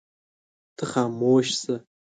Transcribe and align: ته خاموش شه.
ته 0.77 0.83
خاموش 0.91 1.47
شه. 1.61 1.75